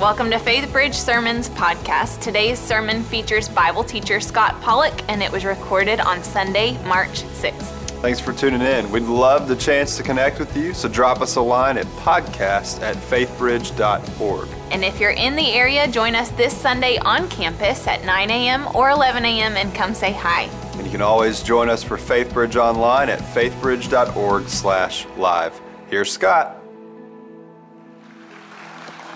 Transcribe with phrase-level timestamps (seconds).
[0.00, 2.22] Welcome to Faith Bridge Sermons podcast.
[2.22, 8.00] Today's sermon features Bible teacher Scot Pollok, and it was recorded on Sunday, March 6th.
[8.00, 8.90] Thanks for tuning in.
[8.90, 12.80] We'd love the chance to connect with you, so drop us a line at podcast
[12.80, 14.48] at faithbridge.org.
[14.70, 18.68] And if you're in the area, join us this Sunday on campus at 9 a.m.
[18.74, 19.58] or 11 a.m.
[19.58, 20.44] and come say hi.
[20.78, 25.60] And you can always join us for FaithBridge online at faithbridge.org slash live.
[25.90, 26.59] Here's Scott.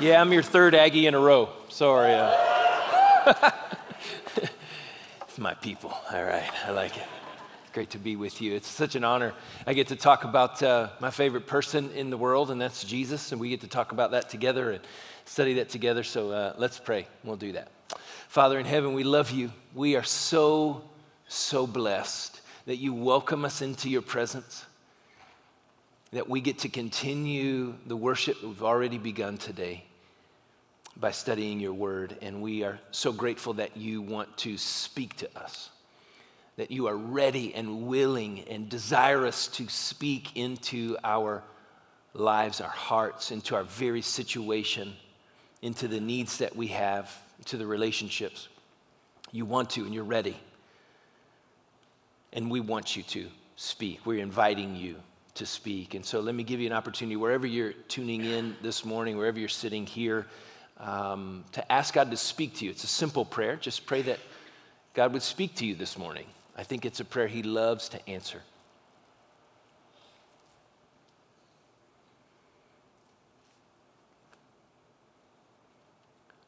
[0.00, 1.48] Yeah, I'm your third Aggie in a row.
[1.68, 2.12] Sorry.
[2.14, 2.32] Uh,
[5.22, 5.94] it's my people.
[6.12, 7.04] All right, I like it.
[7.62, 8.54] It's great to be with you.
[8.54, 9.34] It's such an honor.
[9.68, 13.30] I get to talk about uh, my favorite person in the world, and that's Jesus,
[13.30, 14.80] and we get to talk about that together and
[15.26, 16.02] study that together.
[16.02, 17.06] So uh, let's pray.
[17.22, 17.68] We'll do that.
[18.26, 19.52] Father in heaven, we love you.
[19.76, 20.82] We are so,
[21.28, 24.66] so blessed that you welcome us into your presence
[26.14, 29.82] that we get to continue the worship we've already begun today
[30.96, 32.16] by studying your word.
[32.22, 35.70] And we are so grateful that you want to speak to us,
[36.56, 41.42] that you are ready and willing and desirous to speak into our
[42.12, 44.92] lives, our hearts, into our very situation,
[45.62, 47.12] into the needs that we have,
[47.46, 48.46] to the relationships.
[49.32, 50.36] You want to, and you're ready.
[52.32, 54.06] And we want you to speak.
[54.06, 54.94] We're inviting you
[55.34, 55.94] to speak.
[55.94, 59.38] And so let me give you an opportunity, wherever you're tuning in this morning, wherever
[59.38, 60.26] you're sitting here,
[60.78, 62.70] um, to ask God to speak to you.
[62.70, 63.56] It's a simple prayer.
[63.56, 64.18] Just pray that
[64.94, 66.26] God would speak to you this morning.
[66.56, 68.42] I think it's a prayer He loves to answer.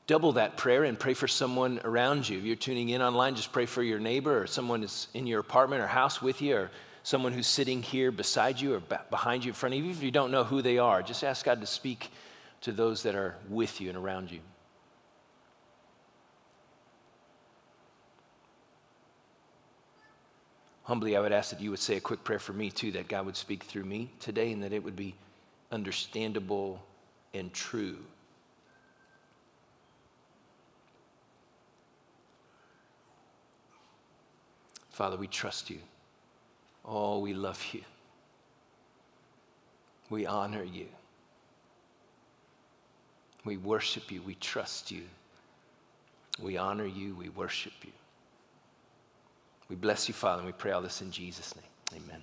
[0.06, 2.38] double that prayer and pray for someone around you.
[2.38, 5.40] If you're tuning in online, just pray for your neighbor or someone who's in your
[5.40, 6.70] apartment or house with you or
[7.06, 10.10] someone who's sitting here beside you or behind you, in front of you, if you
[10.10, 12.10] don't know who they are, just ask God to speak
[12.62, 14.40] to those that are with you and around you.
[20.82, 23.06] Humbly, I would ask that you would say a quick prayer for me too, that
[23.06, 25.14] God would speak through me today and that it would be
[25.70, 26.82] understandable
[27.32, 27.98] and true.
[34.90, 35.78] Father, we trust you.
[36.86, 37.82] Oh, we love you.
[40.08, 40.86] We honor you.
[43.44, 44.22] We worship you.
[44.22, 45.02] We trust you.
[46.40, 47.14] We honor you.
[47.14, 47.92] We worship you.
[49.68, 52.02] We bless you, Father, and we pray all this in Jesus' name.
[52.02, 52.22] Amen.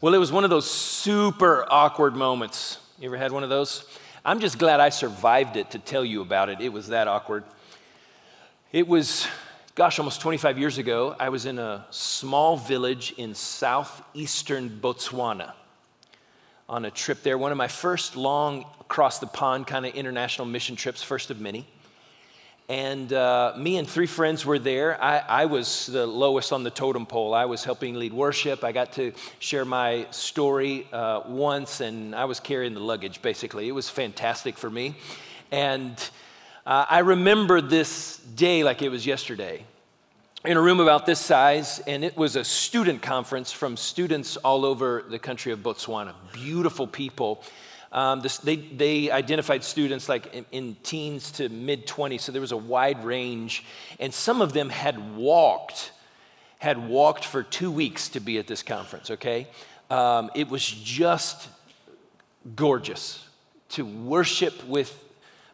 [0.00, 2.78] Well, it was one of those super awkward moments.
[3.00, 3.84] You ever had one of those?
[4.24, 6.60] I'm just glad I survived it to tell you about it.
[6.60, 7.42] It was that awkward.
[8.70, 9.26] It was
[9.78, 15.52] gosh, almost 25 years ago, I was in a small village in southeastern Botswana
[16.68, 17.38] on a trip there.
[17.38, 21.40] One of my first long across the pond kind of international mission trips, first of
[21.40, 21.64] many.
[22.68, 25.00] And uh, me and three friends were there.
[25.00, 27.32] I, I, was the lowest on the totem pole.
[27.32, 28.64] I was helping lead worship.
[28.64, 33.68] I got to share my story uh, once, and I was carrying the luggage, basically.
[33.68, 34.96] It was fantastic for me.
[35.52, 35.96] And
[36.68, 39.64] uh, I remember this day like it was yesterday
[40.44, 44.66] in a room about this size, and it was a student conference from students all
[44.66, 46.12] over the country of Botswana.
[46.34, 47.42] Beautiful people.
[47.90, 52.42] Um, this, they, they identified students like in, in teens to mid 20s, so there
[52.42, 53.64] was a wide range.
[53.98, 55.90] And some of them had walked,
[56.58, 59.46] had walked for two weeks to be at this conference, okay?
[59.88, 61.48] Um, it was just
[62.54, 63.26] gorgeous
[63.70, 65.07] to worship with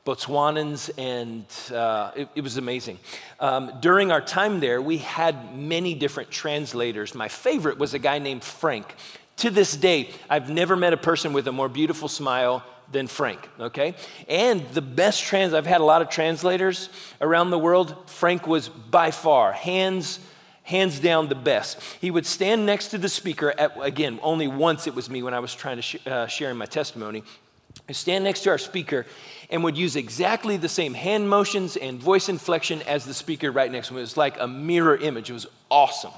[0.05, 2.99] Botswanans, and uh, it, it, was amazing.
[3.41, 7.15] Um, during our time there, we had many different translators.
[7.15, 8.95] My favorite was a guy named Frank.
[9.39, 12.63] To this day, I've never met a person with a more beautiful smile
[12.93, 13.95] than Frank, okay?
[14.29, 18.09] And the best trans, I've had a lot of translators around the world.
[18.11, 20.21] Frank was by far, hands
[20.65, 21.79] hands down the best.
[22.01, 25.35] He would stand next to the speaker, at, again, only once it was me when
[25.35, 27.23] I was trying to sh- uh, share my testimony.
[27.91, 29.05] Stand next to our speaker
[29.51, 33.71] and would use exactly the same hand motions and voice inflection as the speaker right
[33.71, 33.99] next to him.
[33.99, 35.29] It was like a mirror image.
[35.29, 36.13] It was awesome.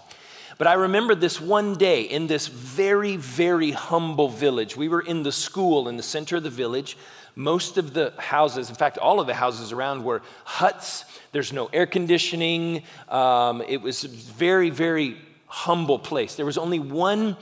[0.59, 4.77] But I remember this one day in this very, very humble village.
[4.77, 6.97] We were in the school in the center of the village.
[7.35, 11.05] Most of the houses, in fact, all of the houses around were huts.
[11.33, 12.85] There's no air conditioning.
[13.09, 16.37] Um, it was a very, very humble place.
[16.37, 17.37] There was only one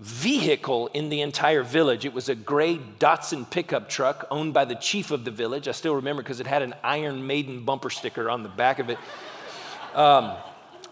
[0.00, 2.06] vehicle in the entire village.
[2.06, 5.68] It was a gray Datsun pickup truck owned by the chief of the village.
[5.68, 8.88] I still remember because it had an Iron Maiden bumper sticker on the back of
[8.88, 8.98] it.
[9.94, 10.32] Um,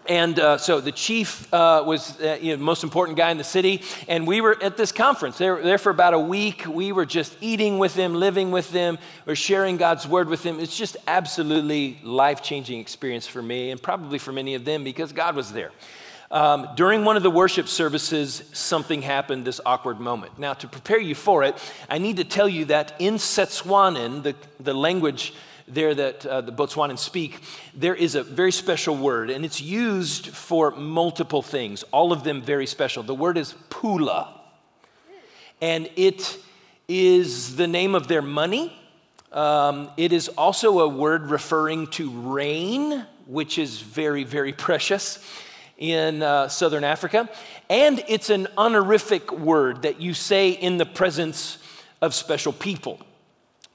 [0.07, 3.37] and uh, so the chief uh, was uh, you know, the most important guy in
[3.37, 3.81] the city.
[4.07, 5.39] And we were at this conference.
[5.39, 6.65] They were there for about a week.
[6.67, 10.59] We were just eating with them, living with them, or sharing God's word with them.
[10.59, 15.13] It's just absolutely life changing experience for me and probably for many of them because
[15.13, 15.71] God was there.
[16.31, 20.37] Um, during one of the worship services, something happened, this awkward moment.
[20.37, 21.55] Now, to prepare you for it,
[21.89, 25.33] I need to tell you that in Setswanan, the, the language
[25.67, 27.39] there that uh, the Botswanans speak,
[27.73, 32.41] there is a very special word, and it's used for multiple things, all of them
[32.41, 33.01] very special.
[33.01, 34.27] The word is pula,
[35.61, 36.37] and it
[36.87, 38.75] is the name of their money.
[39.31, 45.23] Um, it is also a word referring to rain, which is very, very precious
[45.79, 47.27] in uh, southern Africa.
[47.69, 51.57] And it's an honorific word that you say in the presence
[52.01, 52.99] of special people.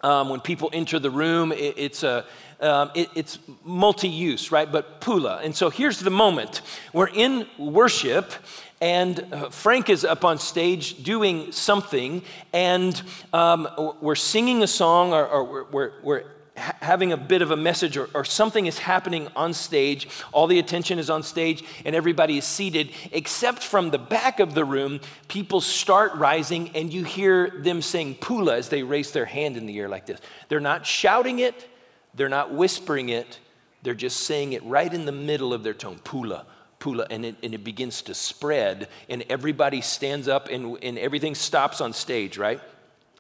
[0.02, 2.24] Um, when people enter the room, it, it's a
[2.60, 4.70] um, it, it's multi-use, right?
[4.70, 5.44] But pula.
[5.44, 6.62] And so here's the moment.
[6.92, 8.32] We're in worship,
[8.80, 12.22] and uh, Frank is up on stage doing something,
[12.52, 13.00] and
[13.32, 13.68] um,
[14.00, 16.24] we're singing a song, or, or we're, we're, we're
[16.56, 20.08] having a bit of a message or, or, something is happening on stage.
[20.32, 24.54] All the attention is on stage and everybody is seated, except from the back of
[24.54, 29.24] the room, people start rising and you hear them saying pula as they raise their
[29.24, 30.20] hand in the air like this.
[30.48, 31.68] They're not shouting it,
[32.14, 33.40] they're not whispering it,
[33.82, 36.44] they're just saying it right in the middle of their tone pula.
[36.78, 41.34] Pula, and it, and it begins to spread, and everybody stands up, and, and everything
[41.34, 42.60] stops on stage, right?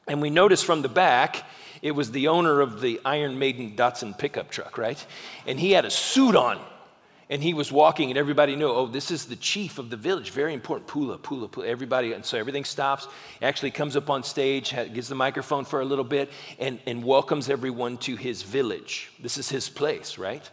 [0.06, 1.44] And we notice from the back,
[1.84, 5.06] it was the owner of the Iron Maiden Datsun pickup truck, right?
[5.46, 6.58] And he had a suit on.
[7.30, 10.30] And he was walking, and everybody knew, oh, this is the chief of the village.
[10.30, 10.88] Very important.
[10.88, 11.66] Pula, Pula, Pula.
[11.66, 12.12] Everybody.
[12.12, 13.06] And so everything stops.
[13.42, 17.50] Actually comes up on stage, gives the microphone for a little bit, and, and welcomes
[17.50, 19.10] everyone to his village.
[19.20, 20.48] This is his place, right?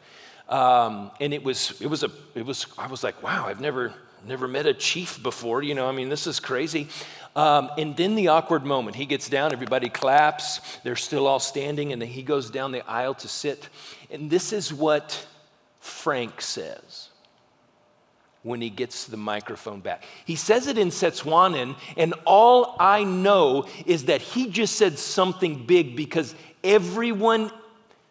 [0.50, 3.94] Um, and it was, it was a, it was, I was like, wow, I've never,
[4.26, 5.64] never met a chief before.
[5.64, 6.88] You know, I mean, this is crazy.
[7.36, 8.96] Um, and then the awkward moment.
[8.96, 12.88] He gets down, everybody claps, they're still all standing, and then he goes down the
[12.90, 13.70] aisle to sit.
[14.10, 15.26] And this is what
[15.80, 17.10] Frank says
[18.44, 20.04] when he gets the microphone back.
[20.26, 25.66] He says it in Setswanan, and all I know is that he just said something
[25.66, 27.52] big because everyone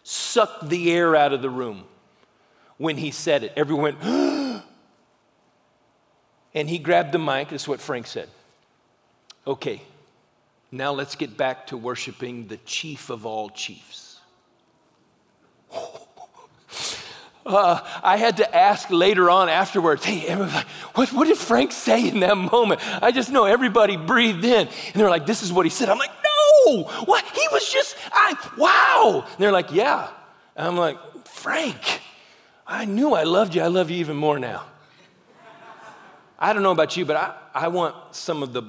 [0.03, 1.85] sucked the air out of the room
[2.79, 3.53] when he said it.
[3.57, 3.97] Everyone,
[6.55, 7.49] and he grabbed the mic.
[7.49, 8.29] This is what Frank said.
[9.47, 9.83] Okay,
[10.71, 14.21] now let's get back to worshiping the chief of all chiefs.
[17.47, 22.07] Uh, I had to ask later on afterwards, hey, like, what, what did Frank say
[22.07, 22.81] in that moment?
[23.03, 24.69] I just know everybody breathed in.
[24.69, 25.89] And they're like, this is what he said.
[25.89, 26.11] I'm like,
[26.67, 27.25] no, what?
[27.25, 29.25] He was just, I, wow.
[29.27, 30.11] And they're like, yeah.
[30.55, 32.03] And I'm like, Frank,
[32.67, 33.63] I knew I loved you.
[33.63, 34.65] I love you even more now.
[36.41, 38.63] I don't know about you, but I, I want some of the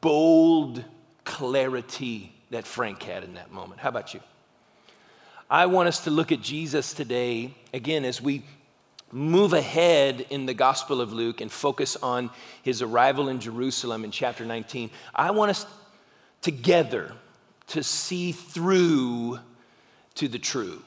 [0.00, 0.84] bold
[1.24, 3.80] clarity that Frank had in that moment.
[3.80, 4.20] How about you?
[5.50, 8.44] I want us to look at Jesus today, again, as we
[9.10, 12.30] move ahead in the Gospel of Luke and focus on
[12.62, 14.90] his arrival in Jerusalem in chapter 19.
[15.14, 15.66] I want us
[16.42, 17.12] together
[17.68, 19.38] to see through
[20.16, 20.82] to the true.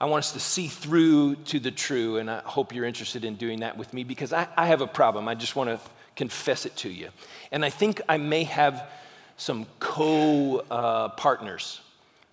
[0.00, 3.34] I want us to see through to the true, and I hope you're interested in
[3.34, 5.26] doing that with me because I, I have a problem.
[5.26, 5.80] I just want to
[6.14, 7.08] confess it to you.
[7.50, 8.88] And I think I may have
[9.36, 11.80] some co uh, partners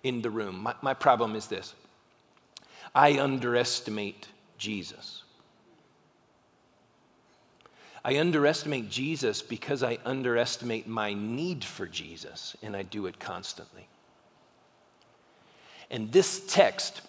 [0.04, 0.62] in the room.
[0.62, 1.74] My, my problem is this
[2.94, 5.24] I underestimate Jesus.
[8.04, 13.88] I underestimate Jesus because I underestimate my need for Jesus, and I do it constantly.
[15.90, 17.02] And this text,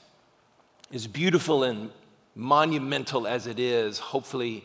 [0.94, 1.90] as beautiful and
[2.36, 4.64] monumental as it is, hopefully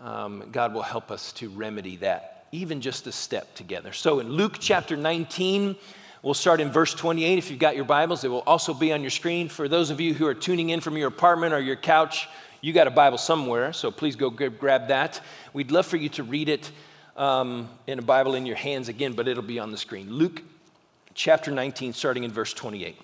[0.00, 3.92] um, God will help us to remedy that, even just a step together.
[3.92, 5.76] So in Luke chapter 19,
[6.22, 7.38] we'll start in verse 28.
[7.38, 9.48] If you've got your Bibles, it will also be on your screen.
[9.48, 12.28] For those of you who are tuning in from your apartment or your couch,
[12.60, 15.20] you got a Bible somewhere, so please go grab that.
[15.52, 16.70] We'd love for you to read it
[17.16, 20.10] um, in a Bible in your hands again, but it'll be on the screen.
[20.10, 20.42] Luke
[21.12, 22.96] chapter 19, starting in verse 28.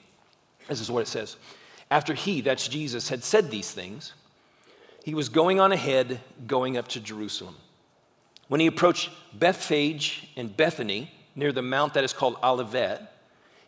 [0.69, 1.37] This is what it says.
[1.91, 4.13] After he, that's Jesus, had said these things,
[5.05, 7.57] he was going on ahead, going up to Jerusalem.
[8.49, 13.13] When he approached Bethphage and Bethany, near the mount that is called Olivet,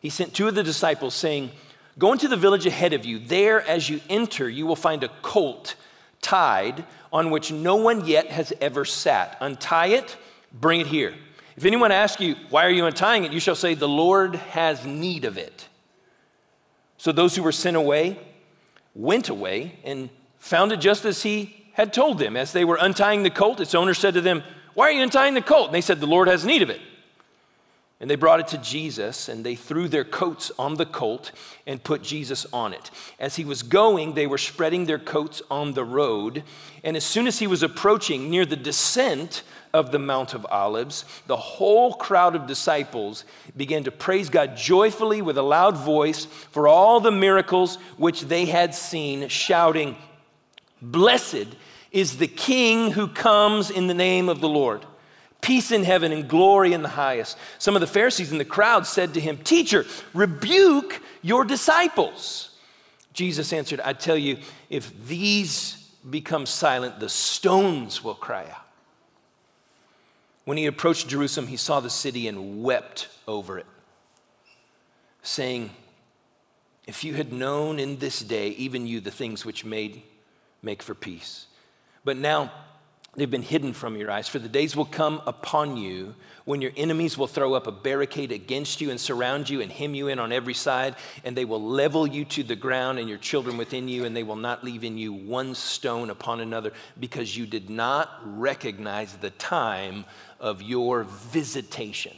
[0.00, 1.50] he sent two of the disciples, saying,
[1.98, 3.18] Go into the village ahead of you.
[3.18, 5.74] There, as you enter, you will find a colt
[6.22, 9.36] tied on which no one yet has ever sat.
[9.40, 10.16] Untie it,
[10.52, 11.14] bring it here.
[11.56, 13.32] If anyone asks you, Why are you untying it?
[13.32, 15.68] you shall say, The Lord has need of it.
[17.00, 18.18] So those who were sent away
[18.94, 22.36] went away and found it just as he had told them.
[22.36, 24.42] As they were untying the colt, its owner said to them,
[24.74, 25.68] Why are you untying the colt?
[25.68, 26.82] And they said, The Lord has need of it.
[28.00, 31.32] And they brought it to Jesus, and they threw their coats on the colt
[31.66, 32.90] and put Jesus on it.
[33.18, 36.44] As he was going, they were spreading their coats on the road.
[36.84, 39.42] And as soon as he was approaching near the descent
[39.72, 43.24] of the Mount of Olives, the whole crowd of disciples
[43.56, 48.46] began to praise God joyfully with a loud voice for all the miracles which they
[48.46, 49.96] had seen, shouting,
[50.82, 51.48] Blessed
[51.92, 54.84] is the King who comes in the name of the Lord
[55.40, 57.36] peace in heaven and glory in the highest.
[57.58, 62.50] Some of the Pharisees in the crowd said to him, Teacher, rebuke your disciples.
[63.12, 65.76] Jesus answered, I tell you, if these
[66.08, 68.66] become silent, the stones will cry out.
[70.44, 73.66] When he approached Jerusalem, he saw the city and wept over it,
[75.22, 75.70] saying,
[76.86, 80.02] If you had known in this day, even you, the things which made
[80.62, 81.46] make for peace.
[82.04, 82.52] But now,
[83.20, 84.28] They've been hidden from your eyes.
[84.28, 86.14] For the days will come upon you
[86.46, 89.94] when your enemies will throw up a barricade against you and surround you and hem
[89.94, 93.18] you in on every side, and they will level you to the ground and your
[93.18, 97.36] children within you, and they will not leave in you one stone upon another, because
[97.36, 100.06] you did not recognize the time
[100.40, 102.16] of your visitation.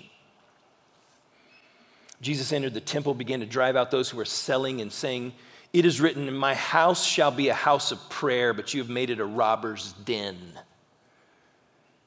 [2.21, 5.33] Jesus entered the temple, began to drive out those who were selling and saying,
[5.73, 9.11] It is written, My house shall be a house of prayer, but you have made
[9.11, 10.37] it a robber's den.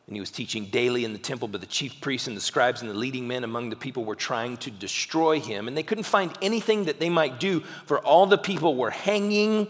[0.07, 2.81] And he was teaching daily in the temple, but the chief priests and the scribes
[2.81, 5.67] and the leading men among the people were trying to destroy him.
[5.67, 9.67] And they couldn't find anything that they might do, for all the people were hanging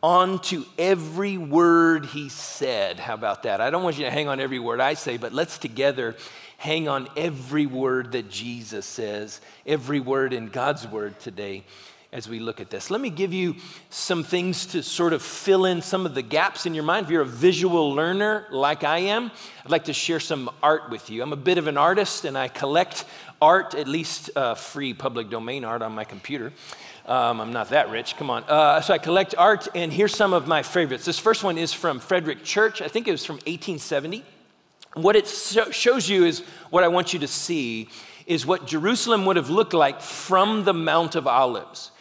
[0.00, 2.98] on to every word he said.
[2.98, 3.60] How about that?
[3.60, 6.16] I don't want you to hang on every word I say, but let's together
[6.58, 11.64] hang on every word that Jesus says, every word in God's word today
[12.12, 12.90] as we look at this.
[12.90, 13.56] Let me give you
[13.88, 17.06] some things to sort of fill in some of the gaps in your mind.
[17.06, 19.30] If you're a visual learner like I am,
[19.64, 21.22] I'd like to share some art with you.
[21.22, 23.06] I'm a bit of an artist and I collect
[23.40, 26.52] art, at least uh, free public domain art on my computer.
[27.06, 28.44] Um, I'm not that rich, come on.
[28.44, 31.04] Uh, so I collect art, and here's some of my favorites.
[31.04, 32.80] This first one is from Frederic Church.
[32.80, 34.22] I think it was from 1870.
[34.94, 36.40] What it shows you is
[36.70, 37.88] what I want you to see
[38.26, 41.91] is what Jerusalem would have looked like from the Mount of Olives.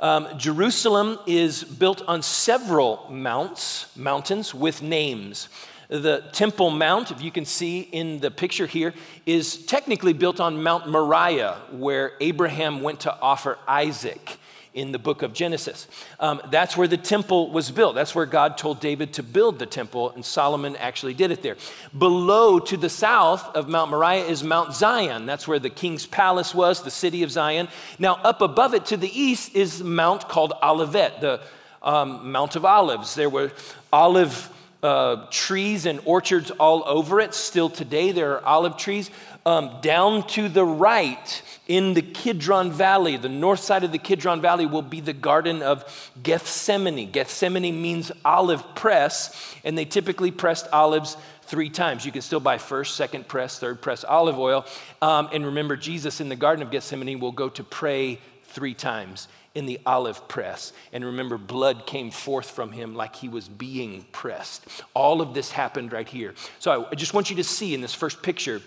[0.00, 5.50] Um, Jerusalem is built on several mounts, mountains with names.
[5.88, 8.94] The Temple Mount, if you can see in the picture here,
[9.26, 14.38] is technically built on Mount Moriah, where Abraham went to offer Isaac
[14.72, 15.88] in the book of Genesis.
[16.20, 17.94] Um, that's where the temple was built.
[17.94, 21.56] That's where God told David to build the temple, and Solomon actually did it there.
[21.96, 25.26] Below to the south of Mount Moriah is Mount Zion.
[25.26, 27.68] That's where the king's palace was, the city of Zion.
[27.98, 31.40] Now, up above it to the east is Mount called Olivet, the
[31.82, 33.14] um, Mount of Olives.
[33.14, 33.52] There were
[33.92, 34.50] olive
[34.82, 37.34] uh, trees and orchards all over it.
[37.34, 39.10] Still today, there are olive trees.
[39.46, 44.40] Um, down to the right, in the Kidron Valley, the north side of the Kidron
[44.40, 47.10] Valley will be the Garden of Gethsemane.
[47.10, 52.04] Gethsemane means olive press, and they typically pressed olives three times.
[52.04, 54.66] You can still buy first, second press, third press olive oil.
[55.00, 59.28] Um, and remember, Jesus in the Garden of Gethsemane will go to pray three times
[59.54, 60.72] in the olive press.
[60.92, 64.66] And remember, blood came forth from him like he was being pressed.
[64.94, 66.34] All of this happened right here.
[66.58, 68.62] So I just want you to see in this first picture.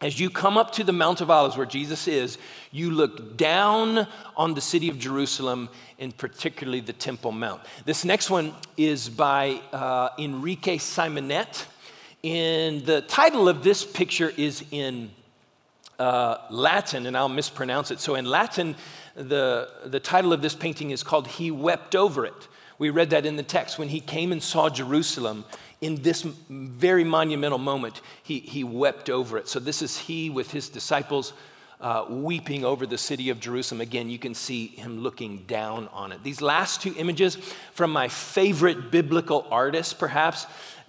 [0.00, 2.38] As you come up to the Mount of Olives where Jesus is,
[2.70, 4.06] you look down
[4.36, 5.68] on the city of Jerusalem
[5.98, 7.62] and particularly the Temple Mount.
[7.84, 11.66] This next one is by uh, Enrique Simonet.
[12.22, 15.10] And the title of this picture is in
[15.98, 18.00] uh, Latin, and I'll mispronounce it.
[18.00, 18.76] So in Latin,
[19.14, 22.48] the, the title of this painting is called He Wept Over It.
[22.78, 23.78] We read that in the text.
[23.78, 25.44] When he came and saw Jerusalem
[25.80, 29.48] in this very monumental moment, he, he wept over it.
[29.48, 31.32] So this is he with his disciples
[31.80, 33.80] uh, weeping over the city of Jerusalem.
[33.80, 36.22] Again, you can see him looking down on it.
[36.22, 37.36] These last two images
[37.72, 40.46] from my favorite biblical artist, perhaps,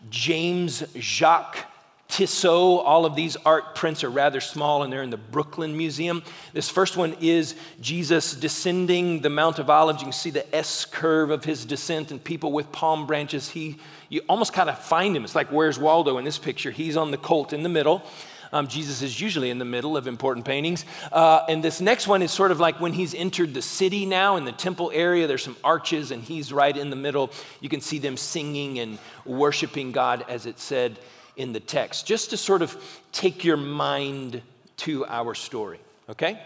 [0.09, 1.65] James Jacques
[2.09, 2.83] Tissot.
[2.83, 6.23] All of these art prints are rather small and they're in the Brooklyn Museum.
[6.53, 10.01] This first one is Jesus descending the Mount of Olives.
[10.01, 13.49] You can see the S curve of his descent and people with palm branches.
[13.49, 13.77] He,
[14.09, 15.23] you almost kind of find him.
[15.23, 16.71] It's like, where's Waldo in this picture?
[16.71, 18.03] He's on the colt in the middle.
[18.51, 20.85] Um, Jesus is usually in the middle of important paintings.
[21.11, 24.37] Uh, and this next one is sort of like when he's entered the city now
[24.37, 25.27] in the temple area.
[25.27, 27.31] There's some arches, and he's right in the middle.
[27.61, 30.97] You can see them singing and worshiping God as it said
[31.39, 32.77] in the text, just to sort of
[33.11, 34.41] take your mind
[34.77, 35.79] to our story,
[36.09, 36.39] okay?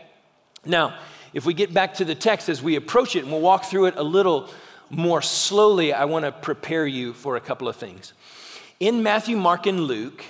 [0.66, 0.98] Now,
[1.34, 3.86] if we get back to the text as we approach it, and we'll walk through
[3.86, 4.50] it a little
[4.90, 8.14] more slowly, I want to prepare you for a couple of things.
[8.80, 10.24] In Matthew, Mark, and Luke,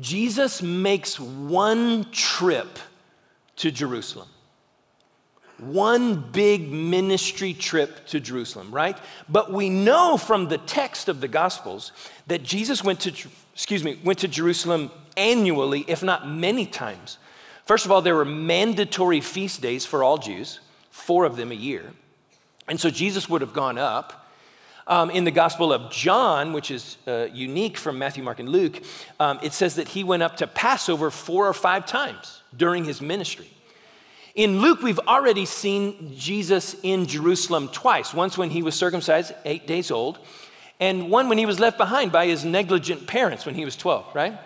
[0.00, 2.78] Jesus makes one trip
[3.56, 4.28] to Jerusalem.
[5.62, 8.98] One big ministry trip to Jerusalem, right?
[9.28, 11.92] But we know from the text of the Gospels
[12.26, 13.12] that Jesus went to,
[13.54, 17.18] excuse me, went to Jerusalem annually, if not many times.
[17.64, 20.58] First of all, there were mandatory feast days for all Jews,
[20.90, 21.92] four of them a year.
[22.66, 24.18] And so Jesus would have gone up.
[24.88, 28.82] Um, in the Gospel of John, which is uh, unique from Matthew, Mark, and Luke,
[29.20, 33.00] um, it says that he went up to Passover four or five times during his
[33.00, 33.48] ministry.
[34.34, 39.66] In Luke, we've already seen Jesus in Jerusalem twice once when he was circumcised, eight
[39.66, 40.18] days old,
[40.80, 44.14] and one when he was left behind by his negligent parents when he was 12,
[44.14, 44.38] right?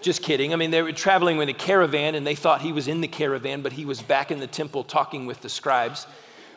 [0.00, 0.54] Just kidding.
[0.54, 3.08] I mean, they were traveling with a caravan and they thought he was in the
[3.08, 6.06] caravan, but he was back in the temple talking with the scribes.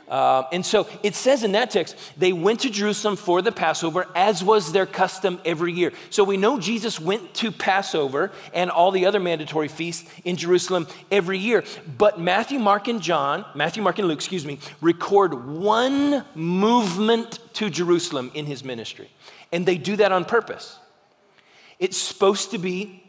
[0.08, 4.08] Uh, and so it says in that text, they went to Jerusalem for the Passover,
[4.16, 5.94] as was their custom every year.
[6.10, 10.88] So we know Jesus went to Passover and all the other mandatory feasts in Jerusalem
[11.10, 11.64] every year.
[11.98, 17.70] But Matthew, Mark, and John, Matthew, Mark, and Luke, excuse me, record one movement to
[17.70, 19.10] Jerusalem in his ministry.
[19.52, 20.78] And they do that on purpose.
[21.80, 23.04] It's supposed to be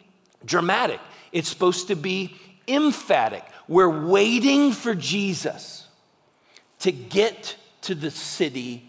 [0.45, 1.01] dramatic,
[1.33, 2.37] it's supposed to be
[2.69, 3.45] emphatic.
[3.67, 5.84] We're waiting for Jesus
[6.85, 8.87] to get to the city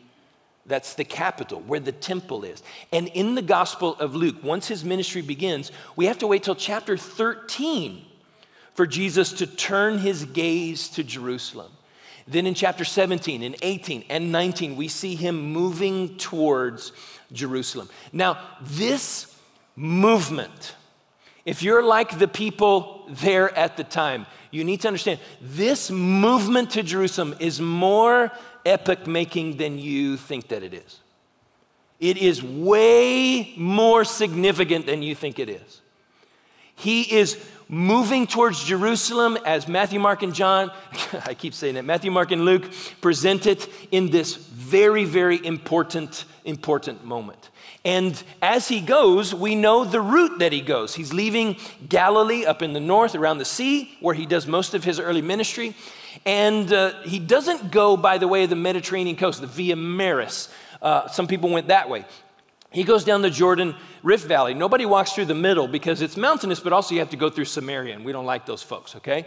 [0.65, 2.61] that's the capital, where the temple is.
[2.91, 6.55] And in the Gospel of Luke, once his ministry begins, we have to wait till
[6.55, 8.03] chapter 13
[8.73, 11.71] for Jesus to turn his gaze to Jerusalem.
[12.27, 16.91] Then in chapter 17 and 18 and 19, we see him moving towards
[17.31, 17.89] Jerusalem.
[18.11, 19.33] Now, this
[19.77, 20.75] movement,
[21.45, 26.71] if you're like the people there at the time, you need to understand this movement
[26.71, 28.31] to Jerusalem is more
[28.65, 30.99] epic making than you think that it is.
[31.99, 35.81] It is way more significant than you think it is.
[36.75, 40.71] He is moving towards Jerusalem as Matthew, Mark, and John,
[41.25, 42.69] I keep saying that, Matthew, Mark, and Luke
[43.01, 47.49] present it in this very, very important, important moment.
[47.85, 50.95] And as he goes, we know the route that he goes.
[50.95, 51.55] He's leaving
[51.87, 55.21] Galilee up in the north around the sea, where he does most of his early
[55.21, 55.75] ministry.
[56.25, 60.49] And uh, he doesn't go by the way of the Mediterranean coast, the Via Maris.
[60.81, 62.05] Uh, some people went that way.
[62.71, 64.55] He goes down the Jordan Rift Valley.
[64.55, 67.45] Nobody walks through the middle because it's mountainous, but also you have to go through
[67.45, 69.25] Samaria, and we don't like those folks, okay?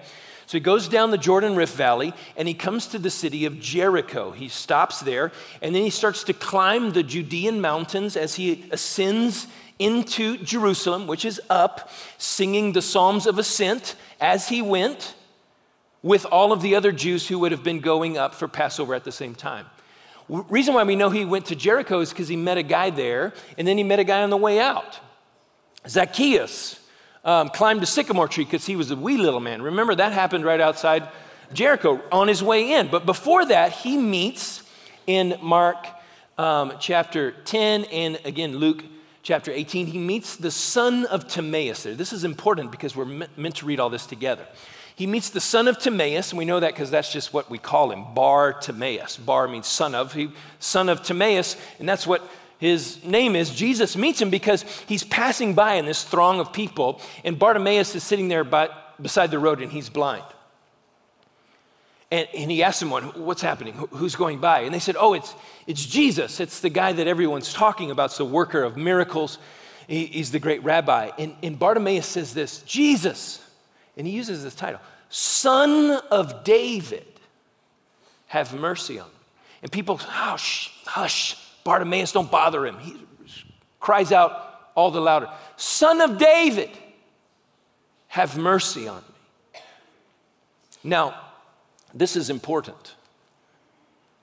[0.48, 3.60] So he goes down the Jordan Rift Valley and he comes to the city of
[3.60, 4.30] Jericho.
[4.30, 5.30] He stops there
[5.60, 9.46] and then he starts to climb the Judean mountains as he ascends
[9.78, 15.14] into Jerusalem, which is up, singing the Psalms of Ascent as he went
[16.02, 19.04] with all of the other Jews who would have been going up for Passover at
[19.04, 19.66] the same time.
[20.30, 23.34] Reason why we know he went to Jericho is because he met a guy there,
[23.58, 24.98] and then he met a guy on the way out.
[25.86, 26.80] Zacchaeus
[27.28, 29.60] um, climbed a sycamore tree because he was a wee little man.
[29.60, 31.06] Remember, that happened right outside
[31.52, 32.88] Jericho on his way in.
[32.88, 34.62] But before that, he meets
[35.06, 35.86] in Mark
[36.38, 38.82] um, chapter 10 and again Luke
[39.22, 41.94] chapter 18, he meets the son of Timaeus there.
[41.94, 44.46] This is important because we're meant to read all this together.
[44.96, 47.58] He meets the son of Timaeus, and we know that because that's just what we
[47.58, 49.18] call him, Bar Timaeus.
[49.18, 52.26] Bar means son of, he, son of Timaeus, and that's what
[52.58, 57.00] his name is, Jesus meets him because he's passing by in this throng of people,
[57.24, 58.68] and Bartimaeus is sitting there by,
[59.00, 60.24] beside the road and he's blind.
[62.10, 63.74] And, and he asked someone, What's happening?
[63.90, 64.60] Who's going by?
[64.60, 65.34] And they said, Oh, it's,
[65.66, 66.40] it's Jesus.
[66.40, 68.06] It's the guy that everyone's talking about.
[68.06, 69.38] It's the worker of miracles.
[69.86, 71.10] He, he's the great rabbi.
[71.18, 73.46] And, and Bartimaeus says this Jesus,
[73.96, 77.06] and he uses this title Son of David,
[78.26, 79.12] have mercy on me.
[79.62, 81.36] And people, hush, hush,
[81.68, 82.78] Bartimaeus, don't bother him.
[82.78, 82.96] He
[83.78, 86.70] cries out all the louder, Son of David,
[88.06, 89.60] have mercy on me.
[90.82, 91.20] Now,
[91.92, 92.94] this is important.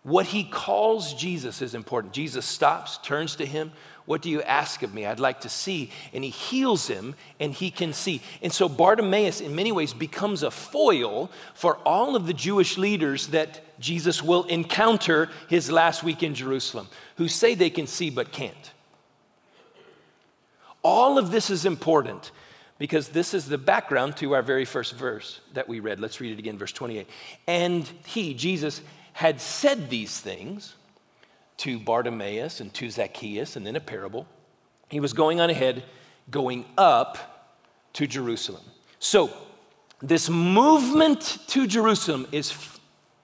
[0.02, 2.14] What he calls Jesus is important.
[2.14, 3.74] Jesus stops, turns to him.
[4.06, 5.06] What do you ask of me?
[5.06, 5.89] I'd like to see.
[6.13, 8.22] And he heals him and he can see.
[8.41, 13.28] And so Bartimaeus, in many ways, becomes a foil for all of the Jewish leaders
[13.28, 16.88] that Jesus will encounter his last week in Jerusalem,
[17.18, 18.74] who say they can see but can't.
[20.84, 22.32] All of this is important
[22.78, 26.00] because this is the background to our very first verse that we read.
[26.00, 27.10] Let's read it again, verse 28.
[27.48, 28.82] And he, Jesus,
[29.13, 30.76] had said these things
[31.58, 34.28] to Bartimaeus and to Zacchaeus, and then a parable.
[34.89, 35.84] He was going on ahead,
[36.30, 37.54] going up
[37.94, 38.63] to Jerusalem.
[39.00, 39.32] So,
[40.02, 42.54] this movement to Jerusalem is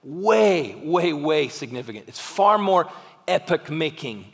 [0.02, 2.06] way, way, way significant.
[2.08, 2.90] It's far more
[3.28, 4.24] epoch making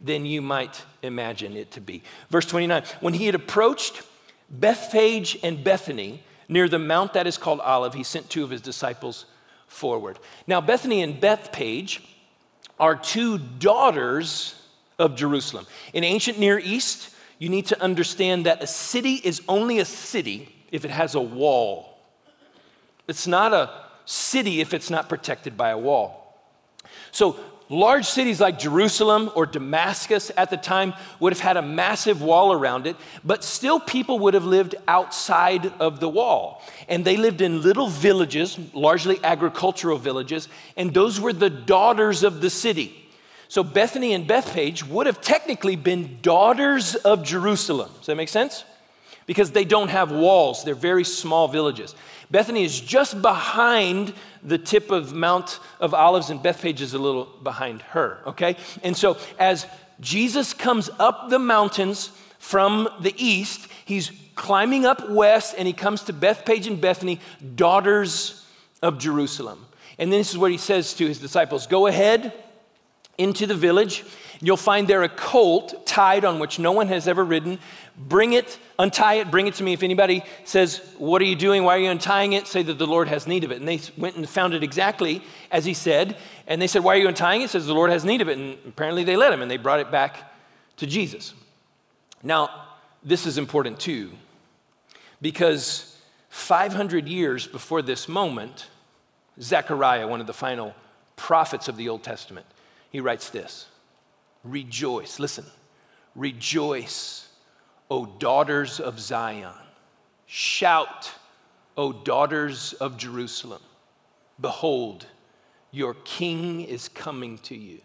[0.00, 2.02] than you might imagine it to be.
[2.30, 4.02] Verse 29 When he had approached
[4.48, 8.60] Bethphage and Bethany near the mount that is called Olive, he sent two of his
[8.60, 9.26] disciples
[9.66, 10.18] forward.
[10.46, 12.02] Now, Bethany and Bethphage
[12.80, 14.54] are two daughters
[14.98, 15.66] of Jerusalem.
[15.92, 20.54] In ancient Near East, you need to understand that a city is only a city
[20.72, 21.98] if it has a wall.
[23.06, 23.70] It's not a
[24.04, 26.38] city if it's not protected by a wall.
[27.12, 27.38] So,
[27.70, 32.52] large cities like Jerusalem or Damascus at the time would have had a massive wall
[32.52, 36.62] around it, but still people would have lived outside of the wall.
[36.88, 42.42] And they lived in little villages, largely agricultural villages, and those were the daughters of
[42.42, 42.96] the city.
[43.48, 47.90] So Bethany and Bethphage would have technically been daughters of Jerusalem.
[47.98, 48.64] Does that make sense?
[49.30, 51.94] Because they don't have walls, they're very small villages.
[52.32, 54.12] Bethany is just behind
[54.42, 58.56] the tip of Mount of Olives, and Bethphage is a little behind her, okay?
[58.82, 59.68] And so as
[60.00, 66.02] Jesus comes up the mountains from the east, he's climbing up west, and he comes
[66.06, 67.20] to Bethphage and Bethany,
[67.54, 68.44] daughters
[68.82, 69.64] of Jerusalem.
[69.96, 72.32] And then this is what he says to his disciples Go ahead
[73.16, 74.02] into the village.
[74.40, 77.58] You'll find there a colt tied on which no one has ever ridden.
[77.96, 79.72] Bring it, untie it, bring it to me.
[79.72, 81.64] If anybody says, What are you doing?
[81.64, 82.46] Why are you untying it?
[82.46, 83.58] Say that the Lord has need of it.
[83.58, 86.16] And they went and found it exactly as he said.
[86.46, 87.50] And they said, Why are you untying it?
[87.50, 88.38] Says the Lord has need of it.
[88.38, 90.32] And apparently they let him and they brought it back
[90.78, 91.34] to Jesus.
[92.22, 92.66] Now,
[93.02, 94.12] this is important too,
[95.22, 95.98] because
[96.28, 98.66] 500 years before this moment,
[99.40, 100.74] Zechariah, one of the final
[101.16, 102.46] prophets of the Old Testament,
[102.90, 103.66] he writes this
[104.44, 105.44] Rejoice, listen,
[106.14, 107.28] rejoice,
[107.90, 109.52] O daughters of Zion.
[110.26, 111.10] Shout,
[111.76, 113.62] O daughters of Jerusalem.
[114.40, 115.06] Behold,
[115.72, 117.80] your king is coming to you,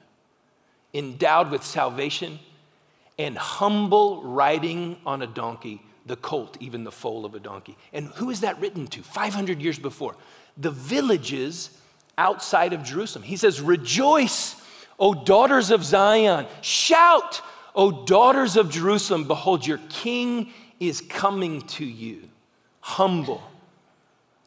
[0.93, 2.39] endowed with salvation
[3.17, 7.77] and humble riding on a donkey, the colt, even the foal of a donkey.
[7.93, 9.01] And who is that written to?
[9.01, 10.15] 500 years before.
[10.57, 11.71] The villages
[12.17, 13.23] outside of Jerusalem.
[13.23, 14.55] He says, Rejoice,
[14.99, 17.41] O daughters of Zion, shout,
[17.75, 22.29] O daughters of Jerusalem, behold, your king is coming to you,
[22.79, 23.43] humble,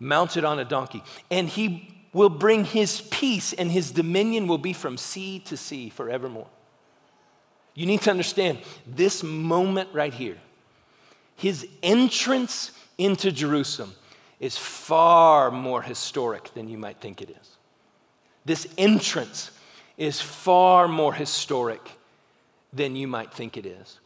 [0.00, 1.02] mounted on a donkey.
[1.30, 5.90] And he will bring his peace, and his dominion will be from sea to sea
[5.90, 6.48] forevermore.
[7.74, 10.38] You need to understand this moment right here,
[11.36, 13.94] his entrance into Jerusalem
[14.40, 17.56] is far more historic than you might think it is.
[18.44, 19.50] This entrance
[19.96, 21.97] is far more historic
[22.72, 23.98] than you might think it is.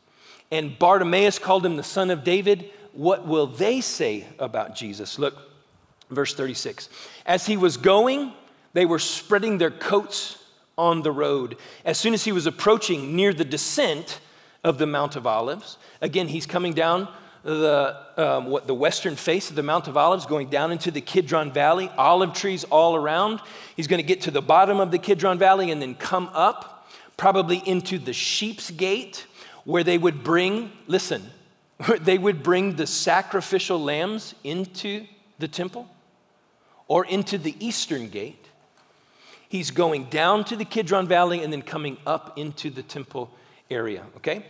[0.51, 2.71] And Bartimaeus called him the son of David.
[2.93, 5.19] What will they say about Jesus?
[5.19, 5.37] Look,
[6.11, 6.89] verse 36.
[7.25, 8.33] As he was going,
[8.73, 10.39] they were spreading their coats
[10.77, 11.57] on the road.
[11.85, 14.21] As soon as he was approaching near the descent
[14.65, 17.09] of the Mount of Olives, again, he's coming down
[17.43, 21.01] the, um, what, the western face of the Mount of Olives, going down into the
[21.01, 23.41] Kidron Valley, olive trees all around.
[23.77, 26.72] He's going to get to the bottom of the Kidron Valley and then come up,
[27.23, 29.27] probably into the sheep's gate,
[29.63, 31.23] where they would bring, listen,
[32.01, 35.07] they would bring the sacrificial lambs into
[35.39, 35.89] the temple
[36.89, 38.45] or into the eastern gate.
[39.49, 43.31] He's going down to the Kidron Valley and then coming up into the temple
[43.71, 44.45] area, okay?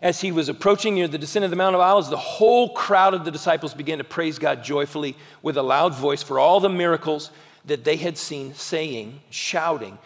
[0.00, 3.12] As he was approaching near the descent of the Mount of Olives, the whole crowd
[3.12, 6.70] of the disciples began to praise God joyfully with a loud voice for all the
[6.70, 7.30] miracles
[7.66, 9.98] that they had seen, saying, shouting,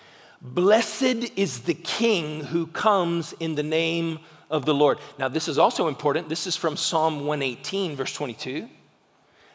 [0.43, 4.99] Blessed is the King who comes in the name of the Lord.
[5.19, 6.29] Now, this is also important.
[6.29, 8.69] This is from Psalm 118, verse 22.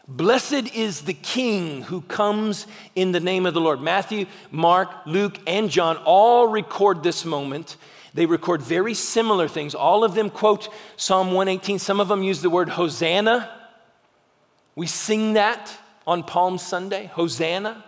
[0.07, 3.81] Blessed is the King who comes in the name of the Lord.
[3.81, 7.77] Matthew, Mark, Luke, and John all record this moment
[8.15, 9.75] they record very similar things.
[9.75, 11.79] All of them quote Psalm 118.
[11.79, 13.51] Some of them use the word Hosanna.
[14.73, 17.07] We sing that on Palm Sunday.
[17.07, 17.83] Hosanna.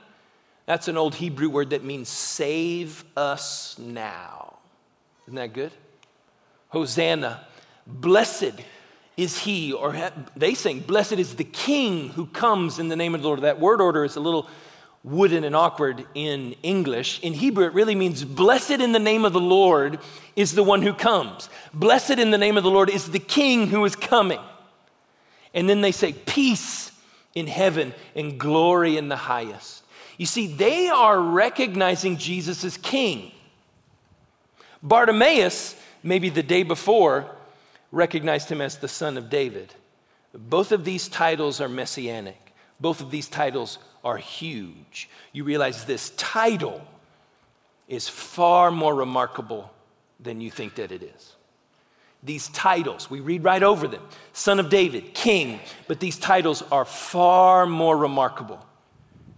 [0.68, 4.58] That's an old Hebrew word that means save us now.
[5.26, 5.72] Isn't that good?
[6.70, 7.48] Hosanna.
[7.88, 8.54] Blessed
[9.16, 9.96] is he, or
[10.36, 13.42] they sing, Blessed is the King who comes in the name of the Lord.
[13.42, 14.50] That word order is a little
[15.06, 17.22] wooden and awkward in English.
[17.22, 20.00] In Hebrew, it really means blessed in the name of the Lord
[20.36, 21.50] is the one who comes.
[21.74, 24.42] Blessed in the name of the Lord is the king who is coming.
[25.54, 26.92] And then they say, peace
[27.34, 29.77] in heaven and glory in the highest.
[30.18, 33.32] You see, they are recognizing Jesus as king.
[34.82, 37.36] Bartimaeus, maybe the day before,
[37.92, 39.74] recognized him as the son of David.
[40.34, 42.54] Both of these titles are messianic.
[42.80, 45.10] Both of these titles are huge.
[45.34, 46.82] You realize this title
[47.88, 49.72] is far more remarkable
[50.20, 51.34] than you think that it is.
[52.24, 54.02] These titles, we read right over them
[54.34, 58.64] Son of David, King, but these titles are far more remarkable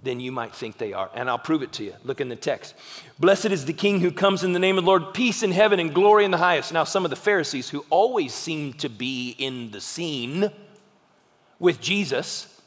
[0.01, 1.09] than you might think they are.
[1.13, 1.93] And I'll prove it to you.
[2.03, 2.73] Look in the text.
[3.19, 5.79] Blessed is the King who comes in the name of the Lord, peace in heaven
[5.79, 6.71] and glory in the highest.
[6.71, 10.51] Now, some of the Pharisees who always seem to be in the scene
[11.59, 12.61] with Jesus,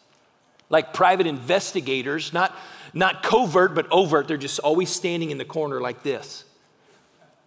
[0.69, 2.55] like private investigators, not,
[2.93, 6.45] not covert, but overt, they're just always standing in the corner like this,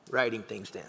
[0.09, 0.83] writing things down.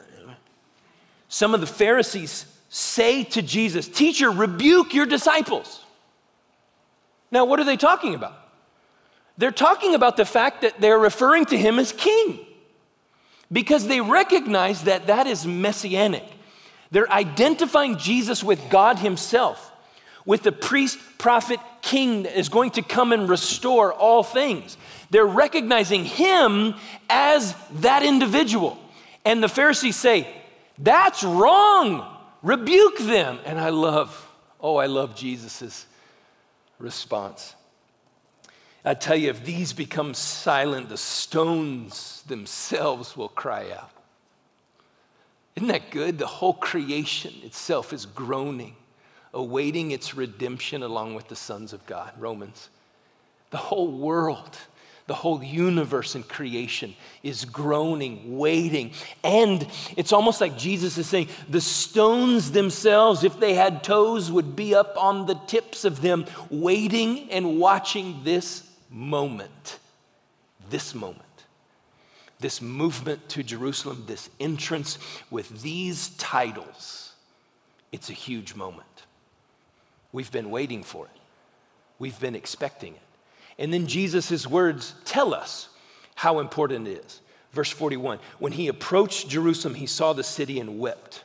[1.29, 5.85] Some of the Pharisees say to Jesus, Teacher, rebuke your disciples.
[7.31, 8.46] Now, what are they talking about?
[9.38, 12.40] They're talking about the fact that they're referring to him as king
[13.53, 16.25] because they recognize that that is messianic.
[16.90, 19.72] They're identifying Jesus with God himself,
[20.25, 24.77] with the priest, prophet, king that is going to come and restore all things.
[25.11, 26.75] They're recognizing him
[27.11, 28.79] as that individual.
[29.25, 30.29] And the Pharisees say,
[30.79, 32.12] That's wrong.
[32.42, 33.38] Rebuke them.
[33.44, 34.29] And I love,
[34.61, 35.87] oh, I love Jesus'
[36.79, 37.56] response.
[38.87, 43.90] I tell you, if these become silent, the stones themselves will cry out.
[45.57, 46.18] Isn't that good?
[46.18, 48.77] The whole creation itself is groaning,
[49.35, 52.12] awaiting its redemption along with the sons of God.
[52.16, 52.68] Romans.
[53.51, 54.57] The whole world,
[55.09, 56.94] the whole universe and creation
[57.25, 58.92] is groaning, waiting.
[59.25, 64.55] And it's almost like Jesus is saying the stones themselves, if they had toes, would
[64.55, 68.66] be up on the tips of them, waiting and watching this
[68.97, 69.79] moment,
[70.71, 71.23] this moment,
[72.41, 74.99] this movement to Jerusalem, this entrance
[75.31, 77.13] with these titles,
[77.93, 78.87] it's a huge moment.
[80.13, 81.21] We've been waiting for it,
[81.99, 83.01] we've been expecting it.
[83.59, 85.69] And then Jesus' words tell us
[86.15, 87.21] how important it is.
[87.53, 91.23] Verse 41 When he approached Jerusalem, he saw the city and wept.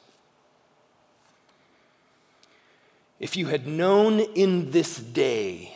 [3.20, 5.74] If you had known in this day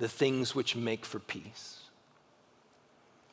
[0.00, 1.76] the things which make for peace.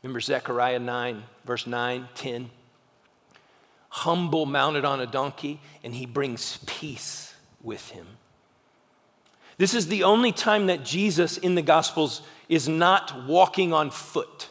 [0.04, 2.50] Remember Zechariah 9, verse 9, 10?
[3.90, 8.06] Humble, mounted on a donkey, and he brings peace with him.
[9.58, 14.50] This is the only time that Jesus in the Gospels is not walking on foot.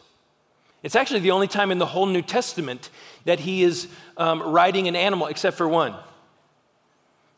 [0.83, 2.89] It's actually the only time in the whole New Testament
[3.25, 5.95] that he is um, riding an animal, except for one.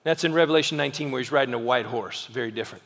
[0.04, 2.84] That's in Revelation 19, where he's riding a white horse, very different.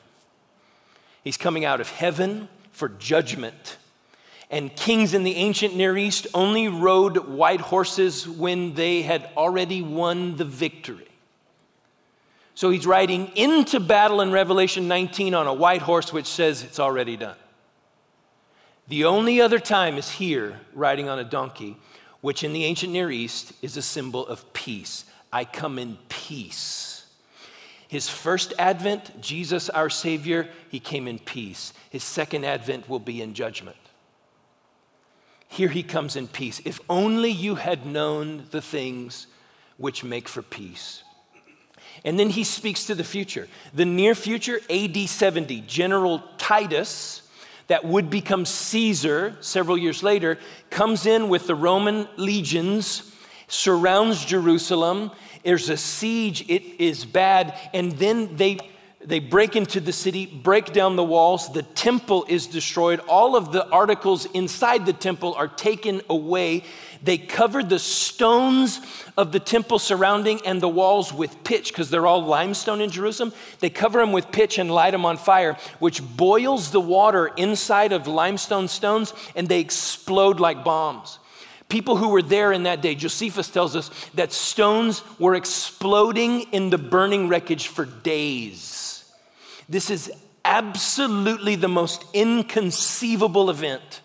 [1.24, 3.78] He's coming out of heaven for judgment.
[4.50, 9.82] And kings in the ancient Near East only rode white horses when they had already
[9.82, 11.08] won the victory.
[12.56, 16.80] So he's riding into battle in Revelation 19 on a white horse, which says it's
[16.80, 17.38] already done.
[18.88, 21.78] The only other time is here, riding on a donkey,
[22.22, 25.06] which in the ancient Near East is a symbol of peace.
[25.32, 26.83] I come in peace.
[27.94, 31.74] His first advent, Jesus our Savior, he came in peace.
[31.92, 33.78] His second advent will be in judgment.
[35.48, 36.60] Here he comes in peace.
[36.66, 39.28] If only you had known the things
[39.78, 41.04] which make for peace.
[42.04, 43.48] And then he speaks to the future.
[43.76, 47.22] The near future, AD 70, General Titus,
[47.68, 50.40] that would become Caesar several years later,
[50.72, 53.14] comes in with the Roman legions,
[53.48, 55.12] surrounds Jerusalem,
[55.44, 57.58] there's a siege, it is bad.
[57.74, 58.60] And then they,
[59.06, 63.00] they break into the city, break down the walls, the temple is destroyed.
[63.02, 66.64] All of the articles inside the temple are taken away.
[67.04, 68.80] They cover the stones
[69.18, 73.34] of the temple surrounding and the walls with pitch because they're all limestone in Jerusalem.
[73.60, 77.92] They cover them with pitch and light them on fire, which boils the water inside
[77.92, 81.20] of limestone stones and they explode like bombs.
[81.74, 86.70] People who were there in that day, Josephus tells us that stones were exploding in
[86.70, 89.12] the burning wreckage for days.
[89.68, 90.12] This is
[90.46, 94.02] absolutely the most inconceivable event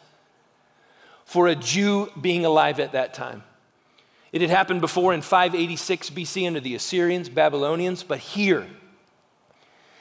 [1.26, 3.44] for a Jew being alive at that time.
[4.32, 8.66] It had happened before in 586 BC under the Assyrians, Babylonians, but here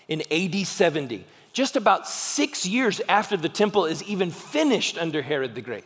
[0.08, 5.54] in AD 70, just about six years after the temple is even finished under Herod
[5.54, 5.84] the Great,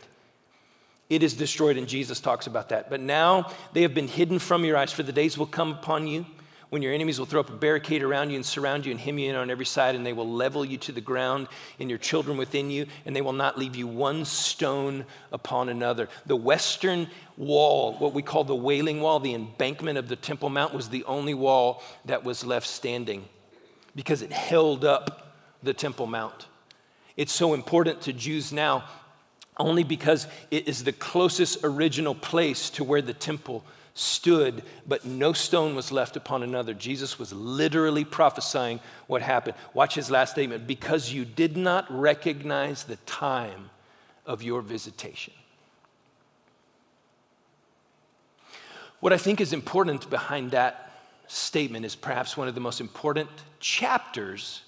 [1.12, 2.90] it is destroyed, and Jesus talks about that.
[2.90, 6.08] But now they have been hidden from your eyes, for the days will come upon
[6.08, 6.26] you
[6.70, 9.20] when your enemies will throw up a barricade around you and surround you and hem
[9.20, 11.50] you in on every side, and they will level you to the ground
[11.82, 16.08] and your children within you, and they will not leave you one stone upon another.
[16.28, 20.74] The western wall, what we call the Wailing Wall, the embankment of the Temple Mount,
[20.74, 23.26] was the only wall that was left standing
[23.98, 26.48] because it held up the Temple Mount.
[27.18, 28.86] It's so important to Jews now
[29.62, 35.34] only because it is the closest original place to where the temple stood, but no
[35.34, 36.74] stone was left upon another.
[36.74, 39.56] Jesus was literally prophesying what happened.
[39.74, 43.70] Watch his last statement because you did not recognize the time
[44.26, 45.34] of your visitation.
[49.02, 50.92] What I think is important behind that
[51.28, 54.62] statement is perhaps one of the most important chapters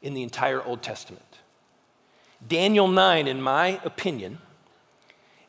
[0.00, 1.29] in the entire Old Testament.
[2.46, 4.38] Daniel 9, in my opinion,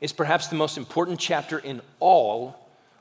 [0.01, 2.56] is perhaps the most important chapter in all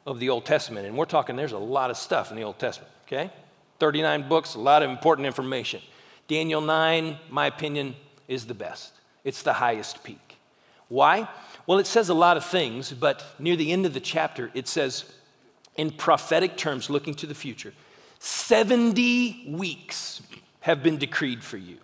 [0.07, 0.87] of the Old Testament.
[0.87, 3.31] And we're talking, there's a lot of stuff in the Old Testament, okay?
[3.79, 5.81] 39 books, a lot of important information.
[6.29, 7.97] Daniel 9, my opinion,
[8.29, 8.93] is the best.
[9.25, 10.37] It's the highest peak.
[10.89, 11.29] Why?
[11.67, 14.69] Well, it says a lot of things, but near the end of the chapter, it
[14.69, 15.05] says,
[15.77, 17.73] in prophetic terms, looking to the future,
[18.19, 20.23] 70 weeks
[20.61, 21.79] have been decreed for you,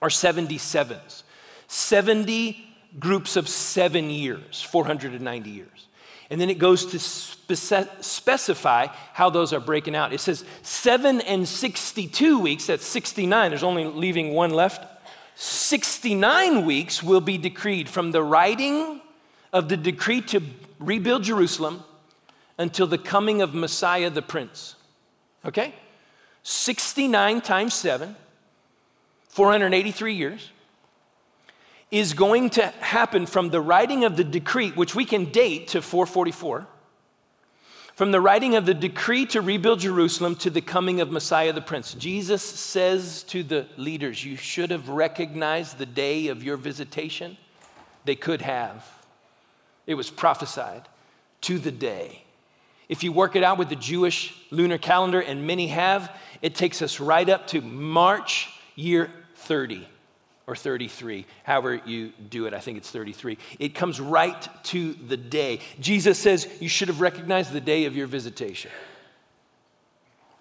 [0.00, 1.22] or 77s.
[1.68, 2.64] 70
[2.98, 5.88] groups of seven years, 490 years.
[6.30, 10.12] And then it goes to spec- specify how those are breaking out.
[10.12, 14.84] It says seven and 62 weeks, that's 69, there's only leaving one left.
[15.36, 19.00] 69 weeks will be decreed from the writing
[19.52, 20.40] of the decree to
[20.78, 21.84] rebuild Jerusalem
[22.58, 24.74] until the coming of Messiah the Prince.
[25.44, 25.74] Okay?
[26.42, 28.16] 69 times 7,
[29.28, 30.50] 483 years
[31.90, 35.82] is going to happen from the writing of the decree, which we can date to
[35.82, 36.66] 444,
[37.94, 41.60] from the writing of the decree to rebuild Jerusalem to the coming of Messiah the
[41.60, 41.94] Prince.
[41.94, 47.38] Jesus says to the leaders, You should have recognized the day of your visitation.
[48.04, 48.86] They could have.
[49.86, 50.82] It was prophesied
[51.42, 52.24] to the day.
[52.88, 56.82] If you work it out with the Jewish lunar calendar, and many have, it takes
[56.82, 59.86] us right up to March year 30
[60.46, 62.54] or 33, however you do it.
[62.54, 63.36] I think it's 33.
[63.58, 65.60] It comes right to the day.
[65.80, 68.70] Jesus says, You should have recognized the day of your visitation.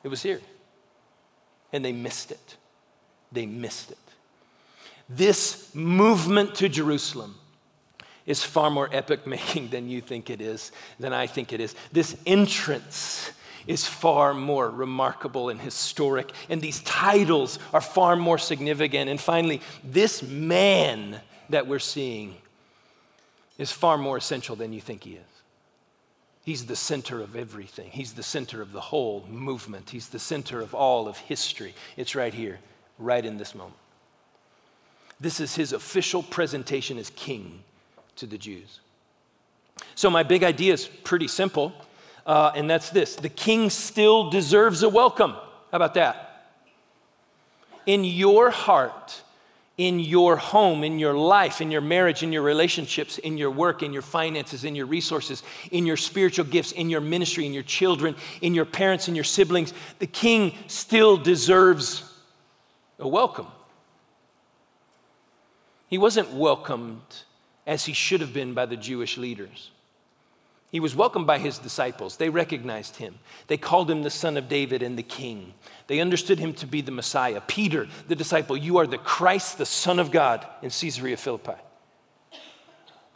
[0.04, 0.42] It was here.
[1.74, 2.58] And they missed it.
[3.32, 3.98] They missed it.
[5.10, 7.36] This movement to Jerusalem
[8.26, 11.76] is far more epic making than you think it is, than I think it is.
[11.92, 13.32] This entrance
[13.68, 19.10] is far more remarkable and historic, and these titles are far more significant.
[19.10, 22.36] And finally, this man that we're seeing
[23.58, 25.36] is far more essential than you think he is.
[26.44, 27.90] He's the center of everything.
[27.90, 29.90] He's the center of the whole movement.
[29.90, 31.74] He's the center of all of history.
[31.98, 32.60] It's right here,
[33.00, 33.78] right in this moment.
[35.20, 37.64] This is his official presentation as king
[38.18, 38.80] to the Jews.
[39.96, 41.74] So, my big idea is pretty simple
[42.26, 45.32] uh, and that's this the king still deserves a welcome.
[45.32, 46.52] How about that?
[47.86, 49.22] In your heart,
[49.78, 53.84] in your home, in your life, in your marriage, in your relationships, in your work,
[53.84, 57.64] in your finances, in your resources, in your spiritual gifts, in your ministry, in your
[57.64, 62.04] children, in your parents, in your siblings, the king still deserves
[63.00, 63.48] a welcome.
[65.88, 67.02] He wasn't welcomed
[67.68, 69.72] as he should have been by the Jewish leaders.
[70.76, 72.18] He was welcomed by his disciples.
[72.18, 73.16] They recognized him.
[73.48, 75.54] They called him the son of David and the king.
[75.88, 77.40] They understood him to be the Messiah.
[77.40, 81.54] Peter, the disciple, you are the Christ, the Son of God, in Caesarea Philippi.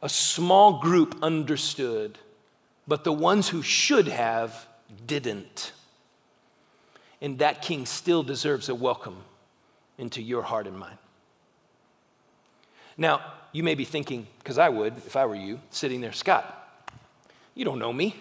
[0.02, 2.18] A small group understood,
[2.88, 4.66] but the ones who should have
[5.06, 5.74] didn't.
[7.20, 9.18] And that king still deserves a welcome
[9.98, 10.98] into your heart and mind.
[12.96, 13.20] Now,
[13.52, 16.56] you may be thinking, because I would if I were you, sitting there, Scot,
[17.60, 18.16] you don't know me.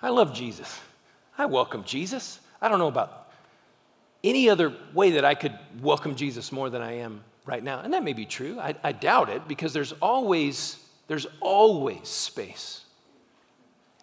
[0.00, 0.80] I love Jesus.
[1.36, 2.40] I welcome Jesus.
[2.58, 3.28] I don't know about
[4.24, 7.80] any other way that I could welcome Jesus more than I am right now.
[7.80, 8.58] And that may be true.
[8.58, 12.80] I, I doubt it because there's always, there's always space.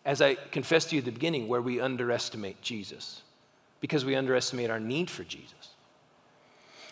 [0.05, 3.23] As I confessed to you at the beginning, where we underestimate Jesus
[3.79, 5.69] because we underestimate our need for Jesus.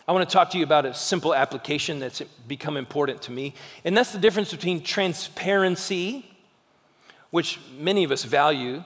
[0.08, 3.54] I want to talk to you about a simple application that's become important to me,
[3.86, 6.31] and that's the difference between transparency
[7.32, 8.84] which many of us value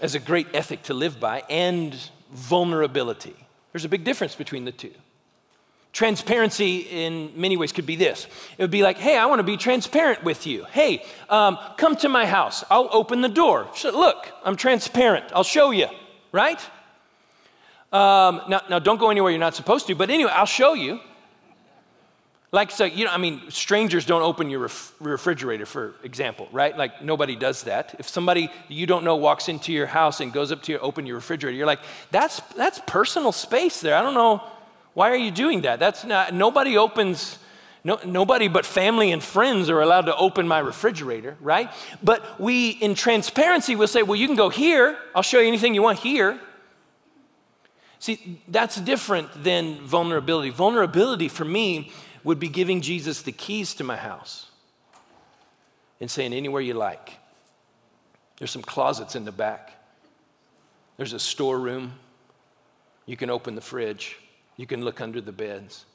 [0.00, 3.34] as a great ethic to live by, and vulnerability.
[3.72, 4.92] There's a big difference between the two.
[5.92, 8.26] Transparency, in many ways, could be this
[8.56, 10.64] it would be like, hey, I want to be transparent with you.
[10.64, 12.62] Hey, um, come to my house.
[12.70, 13.68] I'll open the door.
[13.84, 15.26] Look, I'm transparent.
[15.34, 15.88] I'll show you,
[16.30, 16.60] right?
[17.90, 21.00] Um, now, now, don't go anywhere you're not supposed to, but anyway, I'll show you.
[22.50, 26.76] Like, so, you know, I mean, strangers don't open your ref- refrigerator, for example, right?
[26.76, 27.94] Like, nobody does that.
[27.98, 31.04] If somebody you don't know walks into your house and goes up to you, open
[31.04, 31.80] your refrigerator, you're like,
[32.10, 33.94] that's, that's personal space there.
[33.94, 34.42] I don't know,
[34.94, 35.78] why are you doing that?
[35.78, 37.38] That's not, nobody opens,
[37.84, 41.70] No, nobody but family and friends are allowed to open my refrigerator, right?
[42.02, 44.96] But we, in transparency, will say, well, you can go here.
[45.14, 46.40] I'll show you anything you want here.
[48.00, 50.50] See, that's different than vulnerability.
[50.50, 51.92] Vulnerability for me
[52.28, 54.50] would be giving Jesus the keys to my house
[55.98, 57.14] and saying, anywhere you like.
[58.36, 59.72] There's some closets in the back,
[60.98, 61.94] there's a storeroom.
[63.06, 64.18] You can open the fridge,
[64.58, 65.86] you can look under the beds.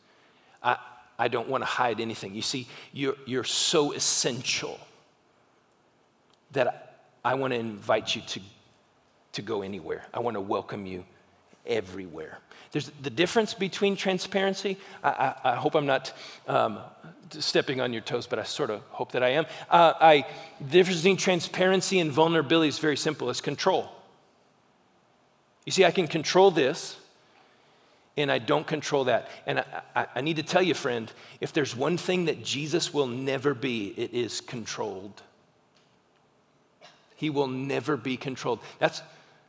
[0.63, 0.77] I,
[1.19, 2.34] I don't want to hide anything.
[2.34, 4.79] You see, you're, you're so essential
[6.53, 8.39] that I, I want to invite you to,
[9.34, 10.03] to go anywhere.
[10.11, 11.05] I want to welcome you
[11.67, 12.39] everywhere.
[12.74, 14.78] There's the difference between transparency.
[15.03, 16.11] I, I, I hope I'm not
[16.47, 16.80] um,
[17.30, 19.45] stepping on your toes, but I sort of hope that I am.
[19.69, 20.26] Uh, I,
[20.59, 23.91] the difference between transparency and vulnerability is very simple it's control.
[25.65, 26.97] You see, I can control this,
[28.17, 29.30] and I don't control that.
[29.45, 29.65] And I,
[29.95, 33.53] I, I need to tell you, friend, if there's one thing that Jesus will never
[33.53, 35.21] be, it is controlled.
[37.15, 38.61] He will never be controlled.
[38.80, 39.03] That's,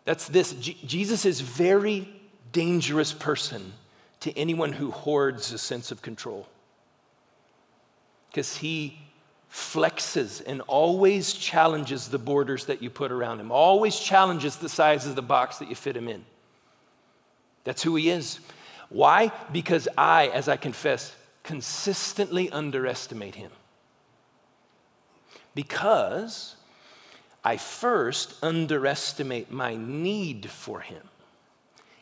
[0.04, 0.52] that's this.
[0.52, 2.06] Jesus is very
[2.54, 3.74] dangerous person
[4.20, 6.46] to anyone who hoards a sense of control.
[8.30, 8.98] Because he
[9.52, 15.06] flexes and always challenges the borders that you put around him, always challenges the size
[15.06, 16.24] of the box that you fit him in.
[17.64, 18.40] That's who he is.
[18.88, 19.32] Why?
[19.52, 23.50] Because I, as I confess, consistently underestimate him.
[25.54, 26.56] Because
[27.44, 31.02] I first underestimate my need for him.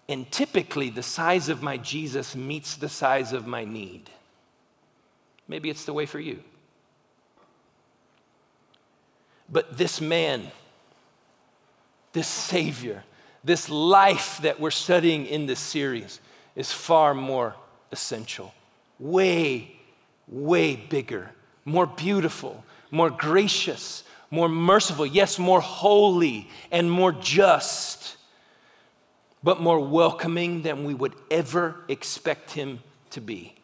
[0.09, 4.11] And typically, the size of my Jesus meets the size of my need.
[5.49, 6.43] Maybe it's the way for you.
[9.49, 10.51] But this man,
[12.13, 13.05] this Savior,
[13.45, 16.21] this life that we're studying in this series
[16.57, 17.55] is far more
[17.91, 18.55] essential,
[18.99, 19.77] way,
[20.29, 21.31] way bigger,
[21.65, 28.17] more beautiful, more gracious, more merciful, yes, more holy and more just,
[29.43, 32.81] but more welcoming than we would ever expect him
[33.11, 33.55] to be.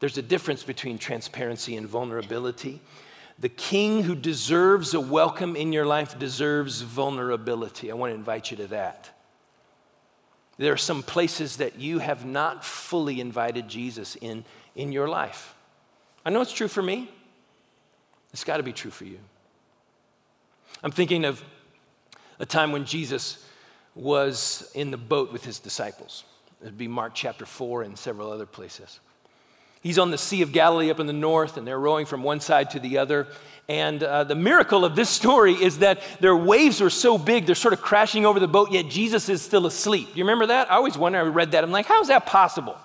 [0.00, 2.80] There's a difference between transparency and vulnerability.
[3.38, 7.90] The king who deserves a welcome in your life deserves vulnerability.
[7.90, 9.10] I want to invite you to that.
[10.58, 15.54] There are some places that you have not fully invited Jesus in in your life.
[16.24, 17.10] I know it's true for me.
[18.32, 19.18] It's got to be true for you.
[20.82, 21.42] I'm thinking of
[22.40, 23.44] a time when Jesus
[23.94, 26.24] was in the boat with his disciples.
[26.62, 28.98] It'd be Mark chapter 4 and several other places.
[29.82, 32.40] He's on the Sea of Galilee up in the north, and they're rowing from one
[32.40, 33.28] side to the other.
[33.68, 37.54] And uh, the miracle of this story is that their waves are so big, they're
[37.54, 40.12] sort of crashing over the boat, yet Jesus is still asleep.
[40.12, 40.70] Do You remember that?
[40.70, 41.64] I always wonder, I read that.
[41.64, 42.76] I'm like, how is that possible?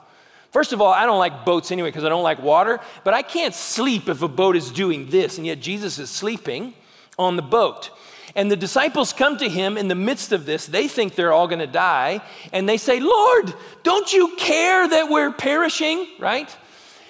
[0.52, 3.24] First of all, I don't like boats anyway because I don't like water, but I
[3.24, 6.74] can't sleep if a boat is doing this, and yet Jesus is sleeping
[7.20, 7.90] on the boat.
[8.36, 10.66] And the disciples come to him in the midst of this.
[10.66, 12.22] They think they're all going to die,
[12.52, 16.54] and they say, Lord, don't you care that we're perishing, right?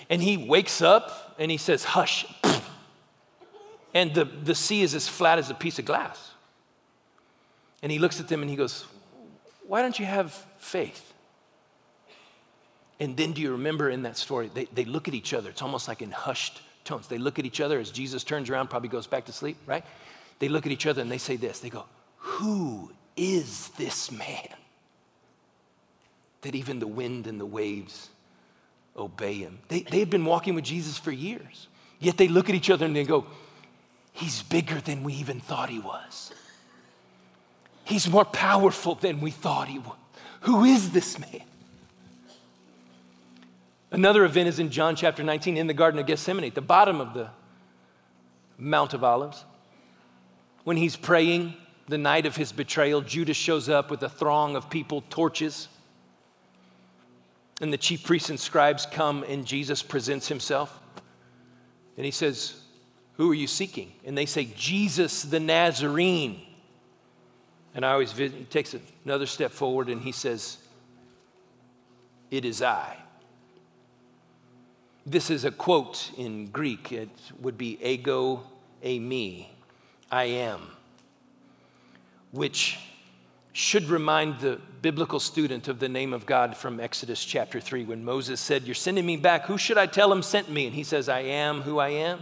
[0.10, 2.26] And he wakes up and he says, Hush.
[3.96, 6.32] And the, the sea is as flat as a piece of glass.
[7.82, 8.86] And he looks at them and he goes,
[9.66, 11.14] Why don't you have faith?
[13.00, 15.50] And then do you remember in that story, they, they look at each other.
[15.50, 17.08] It's almost like in hushed tones.
[17.08, 19.86] They look at each other as Jesus turns around, probably goes back to sleep, right?
[20.40, 21.86] They look at each other and they say this they go,
[22.18, 24.48] Who is this man?
[26.42, 28.10] That even the wind and the waves
[28.98, 29.60] obey him.
[29.68, 31.68] They, they had been walking with Jesus for years,
[32.00, 33.26] yet they look at each other and they go,
[34.14, 36.32] He's bigger than we even thought he was.
[37.84, 39.98] He's more powerful than we thought he was.
[40.42, 41.42] Who is this man?
[43.92, 47.02] Another event is in John chapter 19 in the Garden of Gethsemane, at the bottom
[47.02, 47.30] of the
[48.58, 49.44] Mount of Olives.
[50.66, 51.54] When he's praying
[51.88, 55.70] the night of his betrayal, Judas shows up with a throng of people, torches.
[57.62, 60.82] And the chief priests and scribes come, and Jesus presents himself.
[61.96, 62.60] And he says,
[63.14, 63.94] Who are you seeking?
[64.04, 66.42] And they say, Jesus the Nazarene.
[67.76, 70.58] And I always visit, he takes another step forward and he says,
[72.32, 72.98] It is I.
[75.06, 76.92] This is a quote in Greek.
[76.92, 77.10] It
[77.40, 78.42] would be ego
[78.84, 79.46] eimi,
[80.12, 80.62] I am,
[82.32, 82.78] which
[83.54, 88.04] should remind the biblical student of the name of God from Exodus chapter 3 when
[88.04, 89.46] Moses said, You're sending me back.
[89.46, 90.66] Who should I tell him sent me?
[90.66, 92.22] And he says, I am who I am.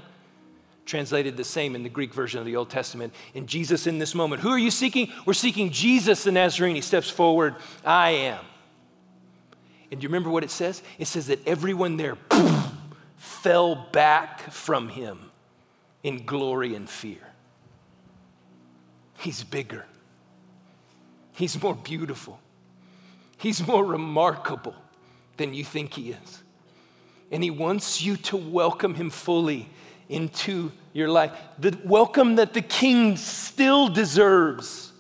[0.86, 3.14] Translated the same in the Greek version of the Old Testament.
[3.34, 5.12] In Jesus in this moment, who are you seeking?
[5.26, 6.76] We're seeking Jesus the Nazarene.
[6.76, 8.46] He steps forward, I am.
[9.90, 10.84] And do you remember what it says?
[11.00, 12.18] It says that everyone there
[13.18, 15.32] fell back from him
[16.04, 17.33] in glory and fear.
[19.24, 19.86] He's bigger,
[21.32, 22.40] he's more beautiful,
[23.38, 24.76] he's more remarkable
[25.38, 26.44] than you think he is.
[27.32, 29.70] And he wants you to welcome him fully
[30.10, 31.32] into your life.
[31.58, 34.92] The welcome that the king still deserves.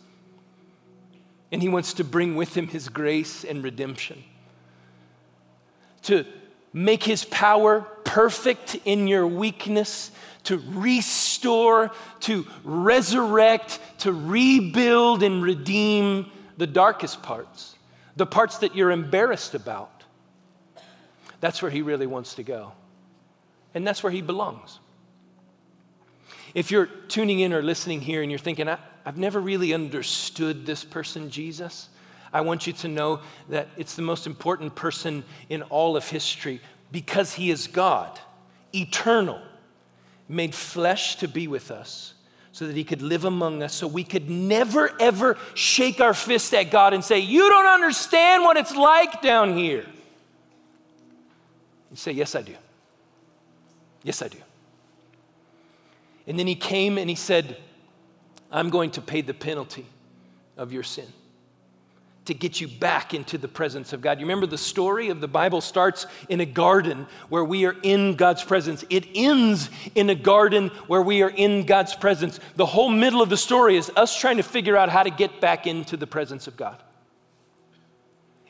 [1.51, 4.23] And he wants to bring with him his grace and redemption.
[6.03, 6.25] To
[6.71, 10.11] make his power perfect in your weakness,
[10.45, 17.75] to restore, to resurrect, to rebuild and redeem the darkest parts,
[18.15, 20.03] the parts that you're embarrassed about.
[21.39, 22.71] That's where he really wants to go.
[23.73, 24.79] And that's where he belongs.
[26.53, 30.65] If you're tuning in or listening here and you're thinking, I, have never really understood
[30.65, 31.89] this person, Jesus,
[32.31, 36.61] I want you to know that it's the most important person in all of history
[36.91, 38.19] because he is God,
[38.73, 39.41] eternal,
[40.33, 42.13] made flesh to be with us
[42.51, 46.53] so that he could live among us, so we could never, ever shake our fist
[46.53, 49.85] at God and say, You don't understand what it's like down here.
[51.89, 52.55] You say, Yes, I do.
[54.03, 54.37] Yes, I do.
[56.27, 57.57] And then he came and he said,
[58.51, 59.85] I'm going to pay the penalty
[60.57, 61.07] of your sin
[62.25, 64.19] to get you back into the presence of God.
[64.19, 68.15] You remember the story of the Bible starts in a garden where we are in
[68.15, 68.85] God's presence.
[68.89, 72.39] It ends in a garden where we are in God's presence.
[72.55, 75.41] The whole middle of the story is us trying to figure out how to get
[75.41, 76.81] back into the presence of God.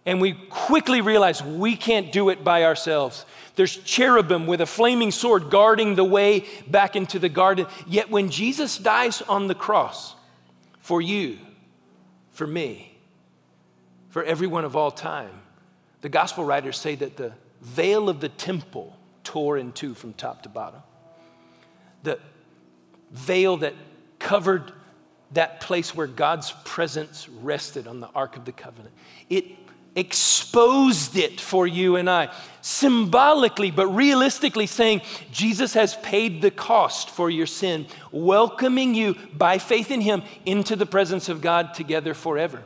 [0.05, 3.25] And we quickly realize we can't do it by ourselves.
[3.55, 7.67] There's cherubim with a flaming sword guarding the way back into the garden.
[7.87, 10.13] Yet when Jesus dies on the cross
[10.79, 11.39] for you,
[12.31, 12.92] for me,
[14.13, 15.31] for everyone of all time,
[16.01, 20.43] the gospel writers say that the veil of the temple tore in two from top
[20.43, 20.81] to bottom.
[22.03, 22.19] The
[23.09, 23.73] veil that
[24.19, 24.71] covered
[25.31, 28.93] that place where God's presence rested on the Ark of the Covenant.
[29.31, 29.45] It
[29.95, 35.01] exposed it for you and I, symbolically but realistically saying,
[35.31, 40.75] Jesus has paid the cost for your sin, welcoming you by faith in Him into
[40.75, 42.61] the presence of God together forever.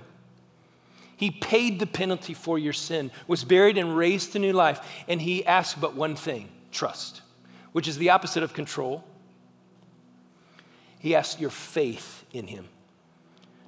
[1.17, 5.19] He paid the penalty for your sin, was buried and raised to new life, and
[5.19, 7.21] He asked but one thing trust,
[7.71, 9.03] which is the opposite of control.
[10.99, 12.67] He asked your faith in Him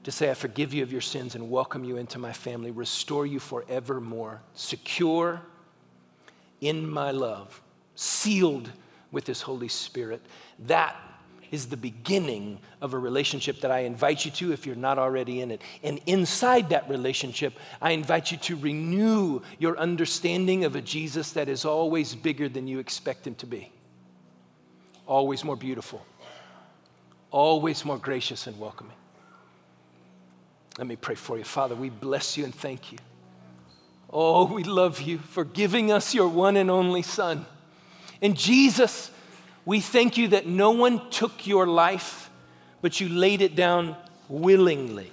[0.03, 3.25] to say, I forgive you of your sins and welcome you into my family, restore
[3.25, 5.41] you forevermore, secure
[6.61, 7.61] in my love,
[7.95, 8.71] sealed
[9.11, 10.21] with His Holy Spirit.
[10.59, 10.95] That
[11.51, 15.41] is the beginning of a relationship that I invite you to if you're not already
[15.41, 15.61] in it.
[15.83, 21.49] And inside that relationship, I invite you to renew your understanding of a Jesus that
[21.49, 23.71] is always bigger than you expect him to be,
[25.07, 26.05] always more beautiful,
[27.31, 28.93] always more gracious and welcoming.
[30.77, 31.43] Let me pray for you.
[31.43, 32.99] Father, we bless you and thank you.
[34.11, 37.45] Oh, we love you for giving us your one and only Son.
[38.21, 39.11] And Jesus,
[39.69, 42.31] we thank you that no one took your life,
[42.81, 43.95] but you laid it down
[44.27, 45.11] willingly.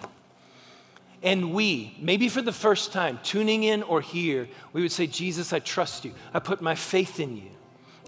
[1.23, 5.53] And we, maybe for the first time, tuning in or here, we would say, Jesus,
[5.53, 6.15] I trust you.
[6.33, 7.51] I put my faith in you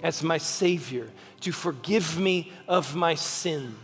[0.02, 3.76] as my Savior to forgive me of my sin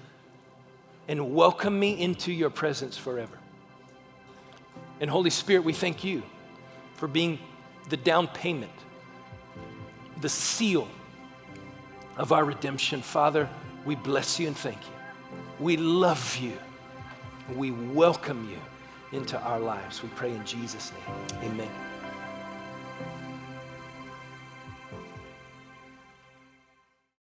[1.06, 3.38] and welcome me into your presence forever.
[5.02, 6.22] And Holy Spirit, we thank you
[6.94, 7.38] for being
[7.90, 8.72] the down payment,
[10.22, 10.88] the seal
[12.16, 13.02] of our redemption.
[13.02, 13.48] Father,
[13.84, 14.92] we bless you and thank you.
[15.60, 16.56] We love you.
[17.54, 18.58] We welcome you
[19.16, 20.02] into our lives.
[20.02, 21.50] We pray in Jesus' name.
[21.52, 21.93] Amen.